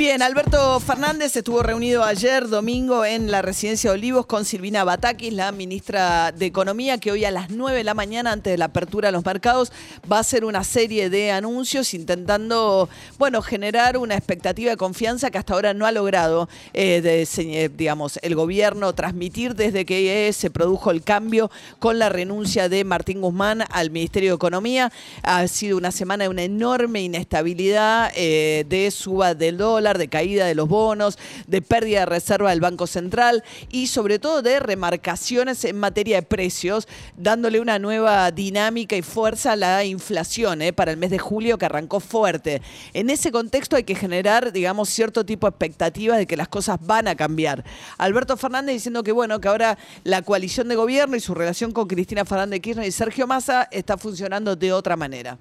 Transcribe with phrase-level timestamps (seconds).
[0.00, 5.30] Bien, Alberto Fernández estuvo reunido ayer domingo en la residencia de Olivos con Silvina Batakis,
[5.30, 8.64] la ministra de Economía, que hoy a las 9 de la mañana, antes de la
[8.64, 9.72] apertura de los mercados,
[10.10, 12.88] va a hacer una serie de anuncios intentando,
[13.18, 18.18] bueno, generar una expectativa de confianza que hasta ahora no ha logrado, eh, de, digamos,
[18.22, 23.64] el gobierno transmitir desde que se produjo el cambio con la renuncia de Martín Guzmán
[23.70, 24.90] al Ministerio de Economía.
[25.22, 30.46] Ha sido una semana de una enorme inestabilidad eh, de suba del dólar de caída
[30.46, 35.64] de los bonos, de pérdida de reserva del Banco Central y sobre todo de remarcaciones
[35.64, 40.72] en materia de precios, dándole una nueva dinámica y fuerza a la inflación ¿eh?
[40.72, 42.62] para el mes de julio que arrancó fuerte.
[42.92, 46.78] En ese contexto hay que generar, digamos, cierto tipo de expectativas de que las cosas
[46.80, 47.64] van a cambiar.
[47.98, 51.86] Alberto Fernández diciendo que bueno, que ahora la coalición de gobierno y su relación con
[51.86, 55.38] Cristina Fernández Kirchner y Sergio Massa está funcionando de otra manera.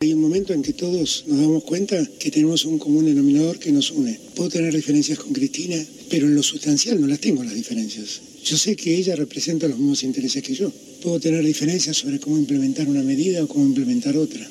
[0.00, 3.72] Hay un momento en que todos nos damos cuenta que tenemos un común denominador que
[3.72, 4.16] nos une.
[4.36, 5.76] Puedo tener diferencias con Cristina,
[6.08, 8.20] pero en lo sustancial no las tengo las diferencias.
[8.44, 10.70] Yo sé que ella representa los mismos intereses que yo.
[11.02, 14.48] Puedo tener diferencias sobre cómo implementar una medida o cómo implementar otra,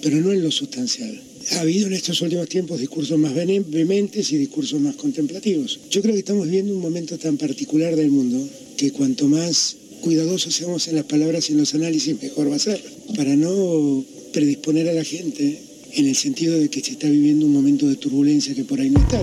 [0.00, 1.20] pero no en lo sustancial.
[1.52, 5.78] Ha habido en estos últimos tiempos discursos más vehementes y discursos más contemplativos.
[5.90, 10.54] Yo creo que estamos viviendo un momento tan particular del mundo que cuanto más cuidadosos
[10.54, 12.82] seamos en las palabras y en los análisis, mejor va a ser.
[13.14, 17.54] Para no predisponer a la gente en el sentido de que se está viviendo un
[17.54, 19.22] momento de turbulencia que por ahí no está.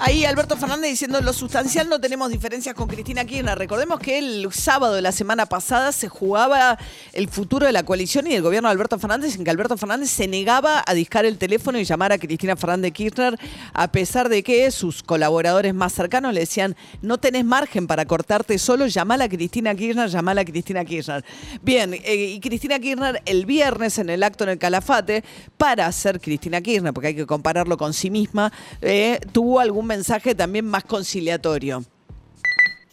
[0.00, 3.56] Ahí Alberto Fernández diciendo lo sustancial no tenemos diferencias con Cristina Kirchner.
[3.56, 6.76] Recordemos que el sábado de la semana pasada se jugaba
[7.12, 10.10] el futuro de la coalición y del gobierno de Alberto Fernández en que Alberto Fernández
[10.10, 13.38] se negaba a discar el teléfono y llamar a Cristina Fernández Kirchner
[13.72, 18.58] a pesar de que sus colaboradores más cercanos le decían no tenés margen para cortarte
[18.58, 21.24] solo, llamala a Cristina Kirchner, llamala a Cristina Kirchner.
[21.62, 25.22] Bien, eh, y Cristina Kirchner el viernes en el acto en el Calafate
[25.56, 30.34] para ser Cristina Kirchner, porque hay que compararlo con sí misma, eh, tuvo algún mensaje
[30.34, 31.84] también más conciliatorio.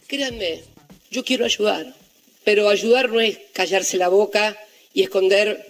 [0.06, 0.62] Créanme,
[1.10, 1.94] yo quiero ayudar,
[2.44, 4.56] pero ayudar no es callarse la boca
[4.94, 5.66] y esconder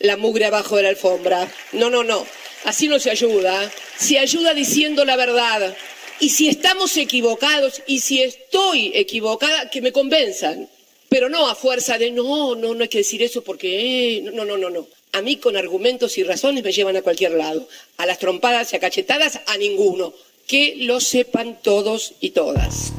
[0.00, 1.48] la mugre abajo de la alfombra.
[1.72, 2.26] No, no, no.
[2.64, 3.70] Así no se ayuda.
[3.98, 5.76] Se ayuda diciendo la verdad.
[6.20, 10.68] Y si estamos equivocados y si estoy equivocada, que me convenzan.
[11.08, 14.16] Pero no a fuerza de no, no, no hay que decir eso porque.
[14.16, 14.86] Eh, no, no, no, no.
[15.12, 17.68] A mí con argumentos y razones me llevan a cualquier lado.
[17.98, 20.14] A las trompadas y a cachetadas, a ninguno
[20.46, 22.92] que lo sepan todos y todas.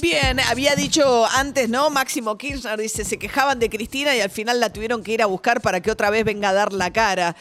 [0.00, 1.90] Bien, había dicho antes, ¿no?
[1.90, 5.26] Máximo Kirchner dice, se quejaban de Cristina y al final la tuvieron que ir a
[5.26, 7.34] buscar para que otra vez venga a dar la cara.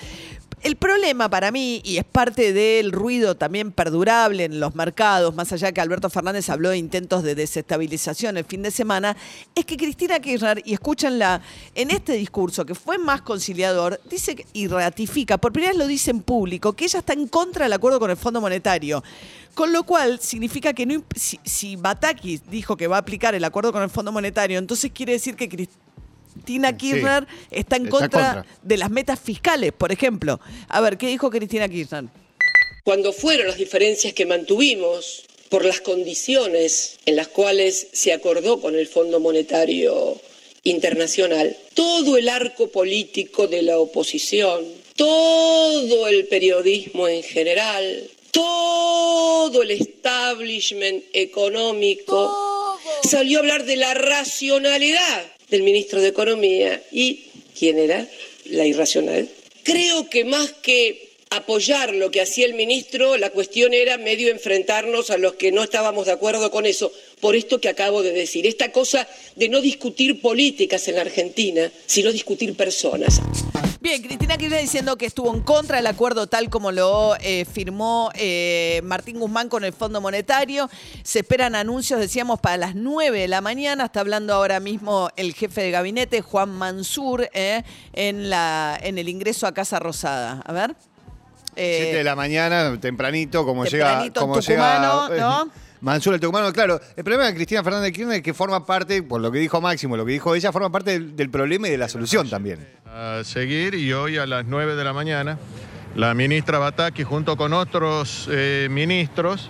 [0.64, 5.54] El problema para mí, y es parte del ruido también perdurable en los mercados, más
[5.54, 9.16] allá que Alberto Fernández habló de intentos de desestabilización el fin de semana,
[9.54, 11.42] es que Cristina Kirchner, y escúchenla,
[11.76, 16.10] en este discurso que fue más conciliador, dice y ratifica, por primera vez lo dice
[16.10, 19.04] en público, que ella está en contra del acuerdo con el Fondo Monetario.
[19.54, 23.44] Con lo cual significa que no, si, si Batakis dijo que va a aplicar el
[23.44, 25.87] acuerdo con el Fondo Monetario, entonces quiere decir que Cristina
[26.38, 30.40] Cristina Kirchner está, en, contra de las metas fiscales, por ejemplo.
[30.70, 32.06] A ver, ¿qué dijo Cristina Kirchner?
[32.84, 38.76] Cuando fueron las diferencias que mantuvimos por las condiciones en las cuales se acordó con
[38.76, 40.20] el Fondo Monetario
[40.64, 44.66] Internacional, todo el arco político de la oposición,
[44.96, 55.37] todo el periodismo en general, todo el establishment económico salió a hablar de la racionalidad
[55.50, 56.82] del ministro de Economía.
[56.92, 57.26] ¿Y
[57.58, 58.08] quién era?
[58.46, 59.30] La irracional.
[59.64, 65.10] Creo que más que apoyar lo que hacía el ministro, la cuestión era medio enfrentarnos
[65.10, 66.92] a los que no estábamos de acuerdo con eso,
[67.22, 71.72] por esto que acabo de decir, esta cosa de no discutir políticas en la Argentina,
[71.86, 73.22] sino discutir personas.
[73.80, 78.12] Bien, Cristina Kirchner diciendo que estuvo en contra del acuerdo tal como lo eh, firmó
[78.16, 80.70] eh, Martín Guzmán con el Fondo Monetario.
[81.04, 83.86] Se esperan anuncios, decíamos, para las 9 de la mañana.
[83.86, 87.64] Está hablando ahora mismo el jefe de gabinete, Juan Mansur, eh,
[87.94, 90.42] en, la, en el ingreso a Casa Rosada.
[90.46, 90.76] A ver.
[91.56, 94.12] 7 de la mañana, tempranito, como llega.
[94.14, 95.52] Como llega, ¿no?
[95.82, 96.80] Mansur el Tucumano, claro.
[96.96, 99.62] El problema de Cristina Fernández de Kirchner es que forma parte, por lo que dijo
[99.62, 102.66] Máximo, lo que dijo ella, forma parte del, problema y de la solución también.
[102.86, 105.38] A seguir, y hoy a las 9 de la mañana,
[105.96, 109.50] la ministra Bataki junto con otros eh, ministros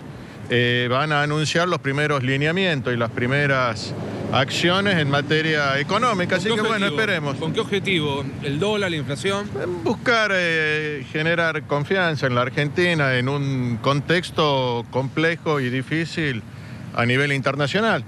[0.50, 3.94] eh, van a anunciar los primeros lineamientos y las primeras
[4.32, 6.36] acciones en materia económica.
[6.36, 7.36] Así ¿Con que bueno, esperemos.
[7.36, 8.24] ¿Con qué objetivo?
[8.42, 9.48] ¿El dólar, la inflación?
[9.84, 16.42] Buscar eh, generar confianza en la Argentina en un contexto complejo y difícil
[16.94, 18.04] a nivel internacional.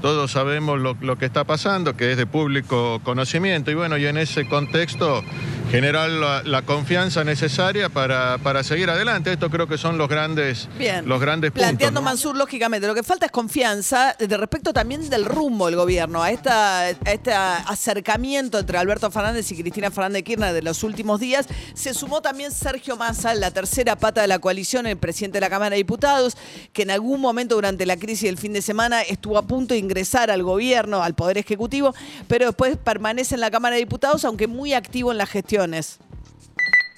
[0.00, 4.06] Todos sabemos lo, lo que está pasando, que es de público conocimiento, y bueno, y
[4.06, 5.22] en ese contexto
[5.70, 9.32] generar la, la confianza necesaria para, para seguir adelante.
[9.32, 11.08] Esto creo que son los grandes, Bien.
[11.08, 12.02] los grandes Planteando puntos.
[12.02, 12.02] ¿no?
[12.02, 16.30] Mansur, lógicamente, lo que falta es confianza de respecto también del rumbo del gobierno, a,
[16.30, 21.20] esta, a este acercamiento entre Alberto Fernández y Cristina Fernández de Kirchner de los últimos
[21.20, 21.46] días.
[21.74, 25.50] Se sumó también Sergio Massa, la tercera pata de la coalición, el presidente de la
[25.50, 26.36] Cámara de Diputados,
[26.72, 29.78] que en algún momento durante la crisis del fin de semana estuvo a punto de
[29.80, 31.94] ingresar al gobierno, al Poder Ejecutivo,
[32.26, 35.28] pero después permanece en la Cámara de Diputados, aunque muy activo en las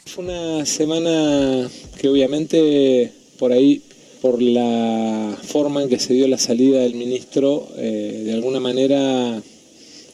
[0.06, 3.82] Fue una semana que obviamente por ahí,
[4.20, 9.43] por la forma en que se dio la salida del ministro, eh, de alguna manera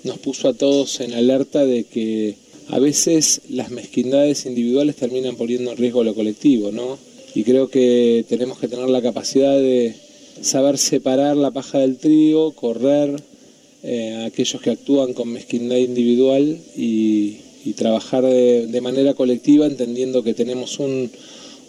[0.04, 2.36] nos puso a todos en alerta de que
[2.68, 6.98] a veces las mezquindades individuales terminan poniendo en riesgo lo colectivo, ¿no?
[7.34, 9.94] Y creo que tenemos que tener la capacidad de
[10.40, 13.20] saber separar la paja del trigo, correr
[13.82, 19.66] eh, a aquellos que actúan con mezquindad individual y, y trabajar de, de manera colectiva
[19.66, 21.10] entendiendo que tenemos un,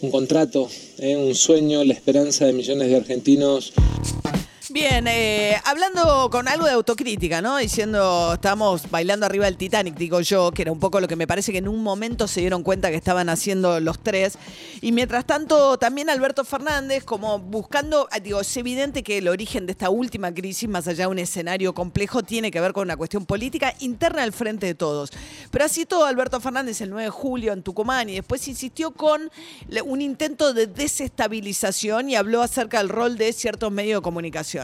[0.01, 0.69] un contrato,
[1.00, 3.74] eh, un sueño, la esperanza de millones de argentinos
[4.71, 7.57] Bien, eh, hablando con algo de autocrítica, ¿no?
[7.57, 11.25] Diciendo, estamos bailando arriba del Titanic, digo yo, que era un poco lo que me
[11.25, 14.38] parece que en un momento se dieron cuenta que estaban haciendo los tres.
[14.81, 19.66] Y mientras tanto, también Alberto Fernández, como buscando, ah, digo, es evidente que el origen
[19.66, 22.95] de esta última crisis, más allá de un escenario complejo, tiene que ver con una
[22.95, 25.10] cuestión política interna al frente de todos.
[25.50, 29.31] Pero así todo, Alberto Fernández el 9 de julio en Tucumán y después insistió con
[29.83, 34.59] un intento de desestabilización y habló acerca del rol de ciertos medios de comunicación.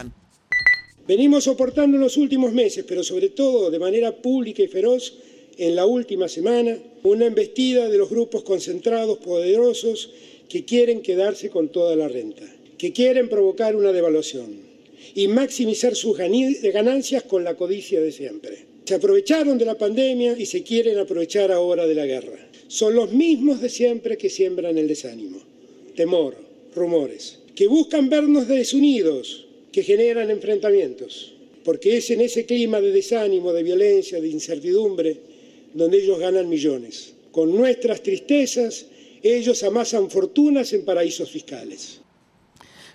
[1.06, 5.14] Venimos soportando en los últimos meses, pero sobre todo de manera pública y feroz,
[5.56, 10.10] en la última semana, una embestida de los grupos concentrados poderosos
[10.48, 12.42] que quieren quedarse con toda la renta,
[12.76, 14.66] que quieren provocar una devaluación
[15.14, 18.66] y maximizar sus ganancias con la codicia de siempre.
[18.84, 22.50] Se aprovecharon de la pandemia y se quieren aprovechar ahora de la guerra.
[22.68, 25.38] Son los mismos de siempre que siembran el desánimo,
[25.94, 26.36] temor,
[26.74, 29.45] rumores, que buscan vernos desunidos,
[29.76, 35.14] que generan enfrentamientos, porque es en ese clima de desánimo, de violencia, de incertidumbre,
[35.74, 37.12] donde ellos ganan millones.
[37.30, 38.86] Con nuestras tristezas,
[39.22, 42.00] ellos amasan fortunas en paraísos fiscales.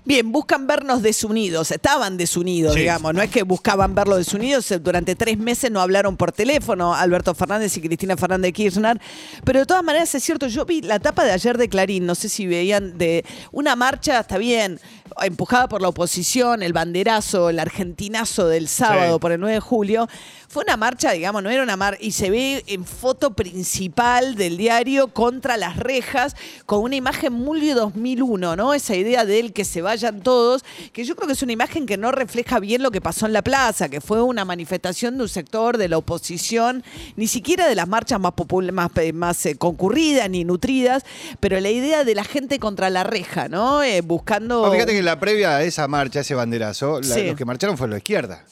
[0.03, 2.80] Bien, buscan vernos desunidos, estaban desunidos, Sí.
[2.80, 6.95] digamos, no es que buscaban verlos desunidos, eh, durante tres meses no hablaron por teléfono
[6.95, 9.00] Alberto Fernández y Cristina Fernández de Kirchner,
[9.44, 12.15] pero de todas maneras es cierto, yo vi la tapa de ayer de Clarín, no
[12.15, 14.80] sé si veían, de una marcha, está bien,
[15.21, 19.19] empujada por la oposición, el banderazo, el argentinazo del sábado Sí.
[19.19, 20.07] por el 9 de julio,
[20.48, 24.57] fue una marcha, digamos, no era una marcha, y se ve en foto principal del
[24.57, 28.74] diario contra las rejas, con una imagen muy de 2001, ¿no?
[28.74, 31.85] Esa idea de él que se vayan todos, que yo creo que es una imagen
[31.85, 35.23] que no refleja bien lo que pasó en la plaza, que fue una manifestación de
[35.23, 36.83] un sector de la oposición,
[37.17, 41.03] ni siquiera de las marchas más, popul- más, más eh, concurridas ni nutridas,
[41.41, 43.83] pero la idea de la gente contra la reja, ¿no?
[43.83, 44.71] Eh, buscando...
[44.71, 47.25] Fíjate que en la previa a esa marcha, ese banderazo, la- Sí.
[47.27, 48.45] los que marcharon fue la izquierda.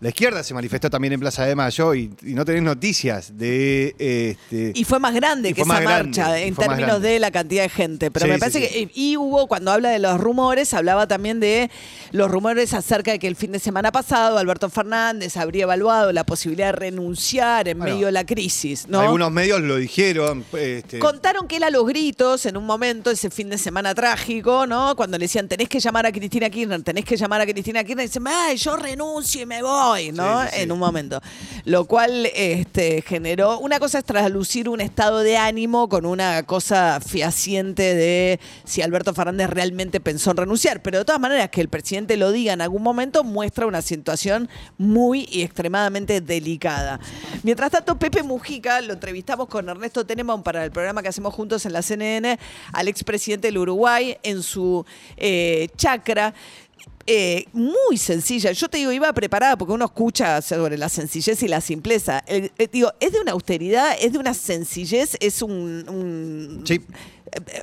[0.00, 3.94] La izquierda se manifestó también en Plaza de Mayo y, y no tenés noticias de.
[3.98, 7.62] Este, Y fue más grande que esa más grande, marcha en términos de la cantidad
[7.64, 8.10] de gente.
[8.10, 8.86] Pero Sí, me sí, parece sí.
[8.86, 8.90] que.
[8.94, 11.70] Y hubo, cuando habla de los rumores, hablaba también de
[12.12, 16.24] los rumores acerca de que el fin de semana pasado Alberto Fernández habría evaluado la
[16.24, 18.86] posibilidad de renunciar en Bueno, medio de la crisis.
[18.88, 19.00] ¿no?
[19.00, 20.44] Algunos medios lo dijeron.
[20.54, 24.66] Este, Contaron que él a los gritos en un momento, ese fin de semana trágico,
[24.66, 24.96] ¿no?
[24.96, 28.04] Cuando le decían, tenés que llamar a Cristina Kirchner, tenés que llamar a Cristina Kirchner,
[28.04, 30.42] y dicen, ay, yo renuncio y me voy, ¿no?
[30.42, 30.62] Sí, sí, sí.
[30.62, 31.20] En un momento.
[31.64, 37.00] Lo cual este, generó, una cosa es traslucir un estado de ánimo con una cosa
[37.00, 41.68] fehaciente de si Alberto Fernández realmente pensó en renunciar, pero de todas maneras que el
[41.68, 47.00] presidente lo diga en algún momento muestra una situación muy y extremadamente delicada.
[47.42, 51.66] Mientras tanto, Pepe Mujica, lo entrevistamos con Ernesto Tenemón para el programa que hacemos juntos
[51.66, 52.38] en la CNN,
[52.72, 54.84] al expresidente del Uruguay en su
[55.16, 56.34] eh, chacra.
[57.12, 58.52] Eh, muy sencilla.
[58.52, 62.22] Yo te digo, iba preparada porque uno escucha sobre la sencillez y la simpleza.
[62.28, 66.80] Eh, digo, es de una austeridad, es de una sencillez, es un, un- Sí.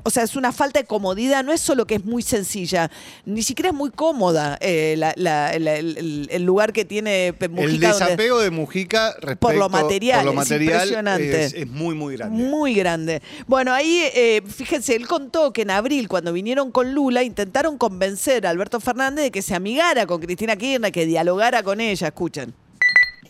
[0.04, 2.90] O sea, es una falta de comodidad, no es solo que es muy sencilla,
[3.26, 7.64] ni siquiera es muy cómoda eh, la- la- la- el, el lugar que tiene Mujica.
[7.64, 11.44] El donde- desapego de Mujica respecto Por lo material, por lo es impresionante.
[11.46, 12.44] es, es muy, muy grande.
[12.44, 13.22] Muy grande.
[13.48, 18.46] Bueno, ahí, eh, fíjense, él contó que en abril, cuando vinieron con Lula, intentaron convencer
[18.48, 22.08] a Alberto Fernández de que se amigara con Cristina Kirchner, que dialogara con ella.
[22.08, 22.54] Escuchen.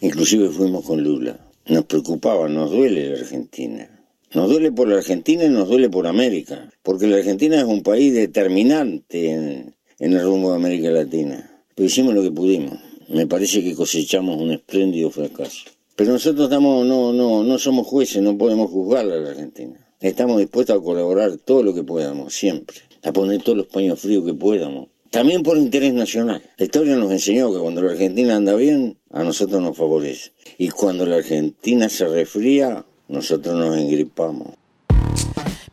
[0.02, 1.38] Inclusive fuimos con Lula.
[1.66, 3.90] Nos preocupaba, nos duele la Argentina.
[4.34, 6.70] Nos duele por la Argentina y nos duele por América.
[6.84, 11.64] Porque la Argentina es un país determinante en, el rumbo de América Latina.
[11.74, 12.78] Pero hicimos lo que pudimos.
[13.08, 15.70] Me parece que cosechamos un espléndido fracaso.
[15.96, 19.88] Pero nosotros estamos, no, no, no somos jueces, no podemos juzgar a la Argentina.
[20.02, 22.78] Estamos dispuestos a colaborar todo lo que podamos, siempre.
[23.04, 24.90] A poner todos los paños fríos que podamos.
[25.10, 26.44] También por interés nacional.
[26.58, 30.32] La historia nos enseñó que cuando la Argentina anda bien, a nosotros nos favorece.
[30.58, 34.67] Y cuando la Argentina se resfría, nosotros nos engripamos.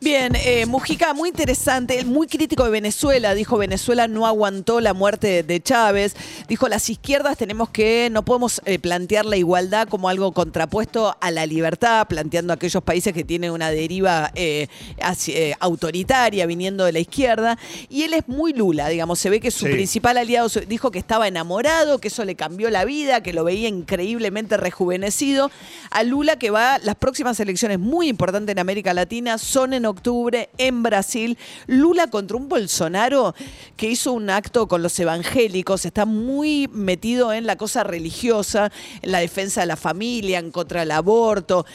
[0.05, 5.41] Bien, eh, Mujica, muy interesante, muy crítico de Venezuela, dijo Venezuela no aguantó la muerte
[5.41, 6.15] de Chávez,
[6.47, 11.31] dijo las izquierdas tenemos que, no podemos eh, plantear la igualdad como algo contrapuesto a
[11.31, 14.67] la libertad, planteando aquellos países que tienen una deriva eh,
[15.01, 17.57] hacia- eh, autoritaria viniendo de la izquierda,
[17.89, 19.71] y él es muy Lula, digamos, se ve que su Sí.
[19.71, 23.69] principal aliado dijo que estaba enamorado, que eso le cambió la vida, que lo veía
[23.69, 25.49] increíblemente rejuvenecido,
[25.89, 29.94] a Lula que va, las próximas elecciones muy importantes en América Latina son en octubre
[30.57, 31.37] en Brasil.
[31.67, 33.33] Lula contra un Bolsonaro
[33.77, 38.71] que hizo un acto con los evangélicos, está muy metido en la cosa religiosa,
[39.01, 41.65] en la defensa de la familia, en contra del aborto.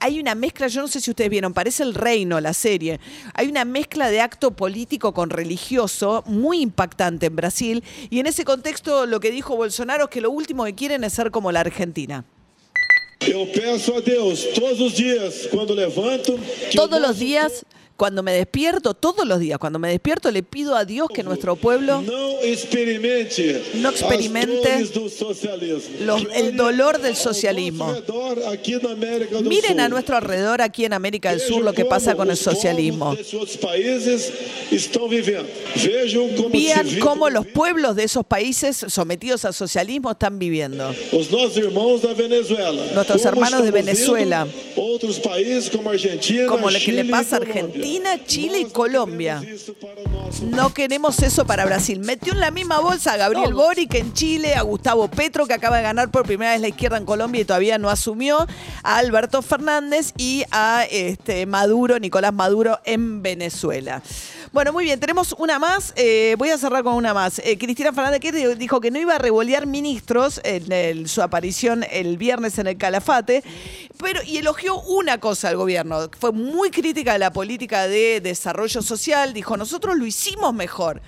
[0.00, 3.00] Hay una mezcla, yo no sé si ustedes vieron, parece el reino la serie.
[3.34, 8.44] Hay una mezcla de acto político con religioso muy impactante en Brasil y en ese
[8.44, 11.60] contexto lo que dijo Bolsonaro es que lo último que quieren es ser como la
[11.60, 12.24] Argentina.
[13.28, 16.38] Eu peço a Deus todos os dias, quando levanto,
[16.74, 17.62] Todos nosso días,
[18.00, 21.54] cuando me despierto, todos los días, cuando me despierto, le pido a Dios que nuestro
[21.54, 22.00] pueblo
[22.42, 24.70] experimente, No experimente
[26.06, 27.92] los- el dolor del socialismo.
[29.42, 33.14] Miren a nuestro alrededor aquí en América del Sur lo que pasa con el socialismo.
[36.52, 40.94] Vean cómo los pueblos de esos países sometidos al socialismo están viviendo.
[42.94, 44.46] Nuestros hermanos de Venezuela.
[45.68, 47.89] como Argentina, lo que le pasa a Colômbia.
[47.90, 49.42] Argentina, Chile y Colombia.
[50.42, 51.98] No queremos eso para Brasil.
[51.98, 55.78] Metió en la misma bolsa a Gabriel Boric en Chile, a Gustavo Petro, que acaba
[55.78, 58.46] de ganar por primera vez la izquierda en Colombia y todavía no asumió,
[58.84, 64.02] a Alberto Fernández y a este, Maduro, Nicolás Maduro, en Venezuela.
[64.52, 65.92] Bueno, muy bien, tenemos una más.
[65.94, 67.38] eh, voy a cerrar con una más.
[67.38, 68.20] Eh, Cristina Fernández
[68.58, 73.44] dijo que no iba a revolear ministros en su aparición el viernes en el Calafate,
[73.96, 76.10] pero y elogió una cosa al gobierno.
[76.18, 79.32] Fue muy crítica de la política de desarrollo social.
[79.34, 81.00] Dijo, nosotros lo hicimos mejor.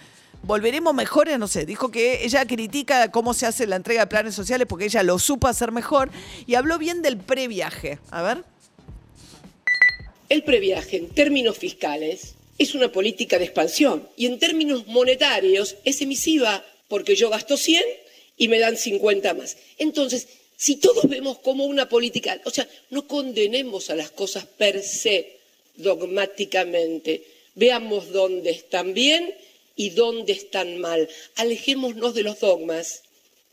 [0.45, 1.67] Volveremos mejores, no sé.
[1.67, 5.19] Dijo que ella critica cómo se hace la entrega de planes sociales porque ella lo
[5.19, 6.11] supo hacer mejor
[6.47, 7.99] y habló bien del previaje.
[8.13, 8.45] A ver.
[10.29, 14.09] El previaje, en términos fiscales, es una política de expansión.
[14.16, 17.83] Y en términos monetarios es emisiva porque yo gasto 100
[18.37, 19.57] y me dan 50 más.
[19.78, 24.83] Entonces, si todos vemos como una política, o sea, no condenemos a las cosas per
[24.83, 25.38] se
[25.76, 29.35] dogmáticamente, veamos dónde están bien
[29.75, 31.09] y dónde están mal.
[31.37, 33.02] Alejémonos de los dogmas,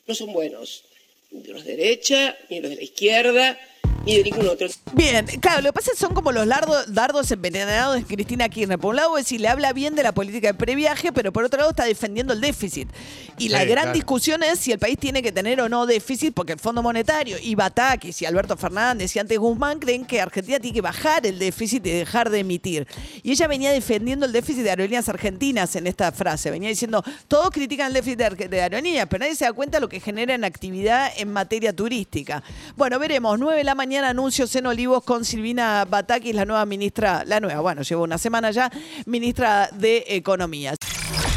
[0.06, 0.84] no son buenos,
[1.32, 3.60] ni de los de derecha, ni de los de la izquierda,
[4.06, 4.68] ni de ningún otro.
[4.94, 8.50] Bien, claro, lo que pasa es que son como los lardo- dardos envenenados de Cristina
[8.50, 8.80] Kirchner.
[8.80, 11.44] Por un lado, es decir, le habla bien de la política de previaje, pero por
[11.44, 12.90] otro lado está defendiendo el déficit.
[13.38, 13.94] Y la Sí, gran claro.
[13.94, 17.38] discusión es si el país tiene que tener o no déficit, porque el Fondo Monetario
[17.42, 21.38] y Batakis y Alberto Fernández y antes Guzmán creen que Argentina tiene que bajar el
[21.40, 22.88] déficit y dejar de emitir.
[23.24, 26.52] Y ella venía defendiendo el déficit de aerolíneas argentinas en esta frase.
[26.52, 29.82] Venía diciendo, todos critican el déficit de, de aerolíneas, pero nadie se da cuenta de
[29.82, 32.44] lo que genera en actividad en materia turística.
[32.76, 33.38] Bueno, veremos.
[33.40, 37.60] 9 de la mañana anuncios en Olivos con Silvina Batakis, la nueva ministra, la nueva,
[37.60, 38.72] bueno, llevo una semana ya,
[39.06, 40.76] ministra de Economía.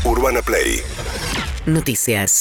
[0.04, 0.81] Urbana Play
[1.66, 2.40] Noticias.